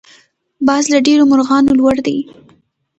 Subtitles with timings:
[0.67, 2.17] باز له ډېرو مرغانو لوړ دی